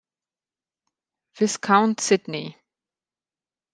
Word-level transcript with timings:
Viscount 1.37 2.01
Sidney. 2.01 2.57